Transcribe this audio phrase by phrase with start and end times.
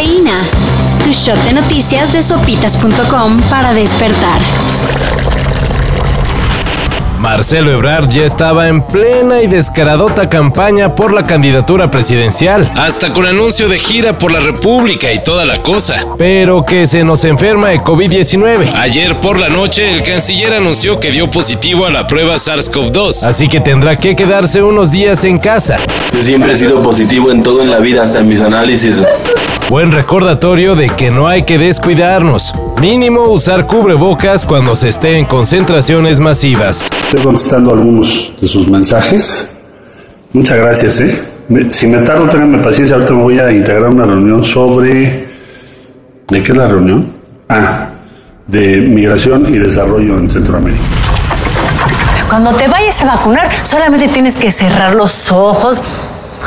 [0.00, 0.40] Cafeína.
[1.04, 4.40] Tu shot de noticias de sopitas.com para despertar.
[7.18, 13.26] Marcelo Ebrard ya estaba en plena y descaradota campaña por la candidatura presidencial, hasta con
[13.26, 16.02] anuncio de gira por la República y toda la cosa.
[16.16, 18.72] Pero que se nos enferma de COVID-19.
[18.76, 23.48] Ayer por la noche el canciller anunció que dio positivo a la prueba SARS-CoV-2, así
[23.48, 25.76] que tendrá que quedarse unos días en casa.
[26.14, 29.02] Yo siempre he sido positivo en todo en la vida, hasta en mis análisis.
[29.70, 32.52] Buen recordatorio de que no hay que descuidarnos.
[32.80, 36.88] Mínimo usar cubrebocas cuando se esté en concentraciones masivas.
[37.04, 39.48] Estoy contestando algunos de sus mensajes.
[40.32, 41.22] Muchas gracias, ¿eh?
[41.70, 42.96] Si me tardo, tenganme paciencia.
[42.96, 45.28] Ahorita me voy a integrar una reunión sobre.
[46.26, 47.12] ¿De qué es la reunión?
[47.48, 47.90] Ah,
[48.48, 50.82] de migración y desarrollo en Centroamérica.
[52.28, 55.80] Cuando te vayas a vacunar, solamente tienes que cerrar los ojos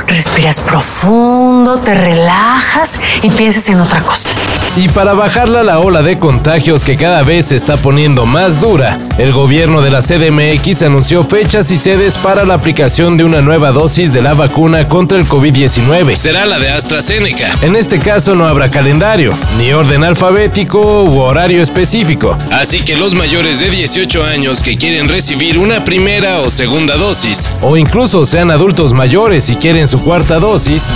[0.07, 4.29] respiras profundo, te relajas y piensas en otra cosa.
[4.75, 8.97] Y para bajarla la ola de contagios que cada vez se está poniendo más dura,
[9.19, 13.71] el gobierno de la CDMX anunció fechas y sedes para la aplicación de una nueva
[13.71, 16.15] dosis de la vacuna contra el COVID-19.
[16.15, 17.51] Será la de AstraZeneca.
[17.61, 22.35] En este caso no habrá calendario, ni orden alfabético u horario específico.
[22.51, 27.51] Así que los mayores de 18 años que quieren recibir una primera o segunda dosis,
[27.61, 30.91] o incluso sean adultos mayores y quieren su cuarta dosis,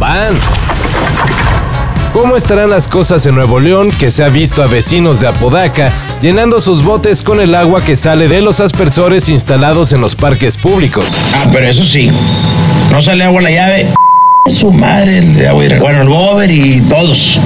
[0.00, 0.34] van.
[2.12, 5.92] ¿Cómo estarán las cosas en Nuevo León que se ha visto a vecinos de Apodaca
[6.20, 10.56] llenando sus botes con el agua que sale de los aspersores instalados en los parques
[10.56, 11.16] públicos?
[11.32, 12.10] Ah, pero eso sí,
[12.90, 13.94] no sale agua la llave.
[14.46, 17.38] Su madre, el de Bueno, el Bober y todos.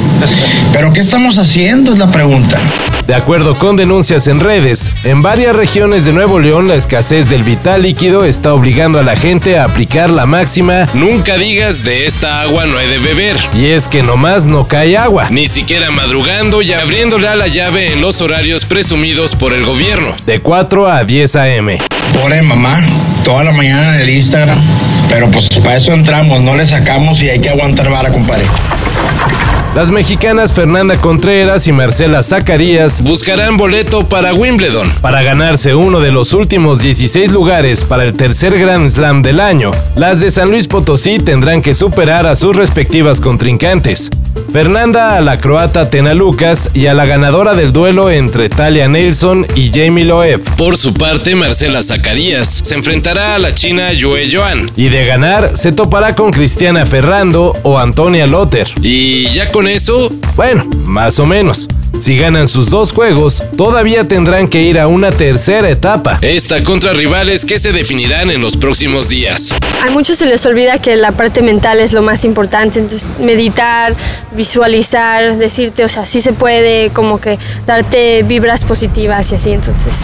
[0.72, 1.92] Pero ¿qué estamos haciendo?
[1.92, 2.56] Es la pregunta.
[3.06, 7.42] De acuerdo con denuncias en redes, en varias regiones de Nuevo León la escasez del
[7.42, 12.40] vital líquido está obligando a la gente a aplicar la máxima nunca digas de esta
[12.40, 13.36] agua no he de beber.
[13.54, 17.92] Y es que nomás no cae agua, ni siquiera madrugando y abriéndole a la llave
[17.92, 21.78] en los horarios presumidos por el gobierno, de 4 a 10 a.m.
[22.14, 22.78] Pobre mamá,
[23.22, 24.58] toda la mañana en el Instagram.
[25.10, 28.46] Pero pues para eso entramos, no le sacamos y hay que aguantar vara, compadre.
[29.74, 36.12] Las mexicanas Fernanda Contreras y Marcela Zacarías buscarán boleto para Wimbledon para ganarse uno de
[36.12, 39.72] los últimos 16 lugares para el tercer Grand Slam del año.
[39.96, 44.10] Las de San Luis Potosí tendrán que superar a sus respectivas contrincantes.
[44.52, 49.46] Fernanda a la croata Tena Lucas y a la ganadora del duelo entre Talia Nelson
[49.54, 50.40] y Jamie Loeb.
[50.56, 55.56] Por su parte, Marcela Zacarías se enfrentará a la china Yue Joan y de ganar
[55.56, 58.68] se topará con Cristiana Ferrando o Antonia Lotter.
[58.80, 61.68] Y ya con eso, bueno, más o menos.
[62.00, 66.18] Si ganan sus dos juegos, todavía tendrán que ir a una tercera etapa.
[66.20, 69.54] Esta contra rivales que se definirán en los próximos días.
[69.86, 73.94] A muchos se les olvida que la parte mental es lo más importante, entonces meditar,
[74.32, 79.94] visualizar, decirte, o sea, sí se puede, como que darte vibras positivas y así, entonces.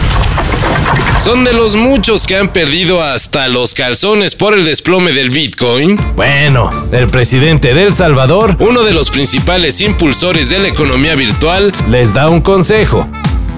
[1.17, 5.99] ¿Son de los muchos que han perdido hasta los calzones por el desplome del Bitcoin?
[6.15, 11.73] Bueno, el presidente de El Salvador, uno de los principales impulsores de la economía virtual,
[11.87, 13.07] les da un consejo.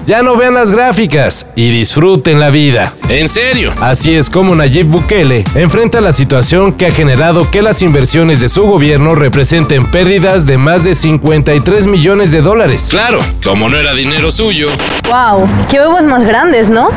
[0.06, 2.92] Ya no vean las gráficas y disfruten la vida.
[3.08, 3.72] En serio.
[3.80, 8.50] Así es como Nayib Bukele enfrenta la situación que ha generado que las inversiones de
[8.50, 12.88] su gobierno representen pérdidas de más de 53 millones de dólares.
[12.90, 14.68] Claro, como no era dinero suyo.
[15.10, 15.48] ¡Wow!
[15.70, 16.90] ¡Qué huevos más grandes, ¿no?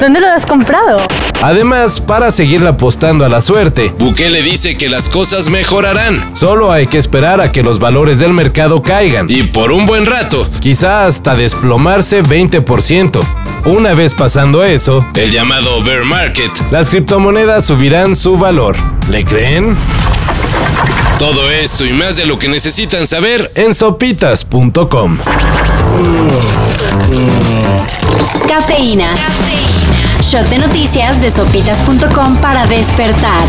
[0.00, 0.98] ¿Dónde lo has comprado?
[1.42, 6.20] Además, para seguirle apostando a la suerte, Bukele dice que las cosas mejorarán.
[6.34, 9.26] Solo hay que esperar a que los valores del mercado caigan.
[9.28, 13.20] Y por un buen rato, quizá hasta desplomarse 20%.
[13.64, 18.76] Una vez pasando eso, el llamado bear market, las criptomonedas subirán su valor.
[19.08, 19.74] ¿Le creen?
[21.22, 25.18] Todo esto y más de lo que necesitan saber en sopitas.com.
[28.48, 29.14] Cafeína.
[30.20, 33.44] Shot de noticias de sopitas.com para despertar.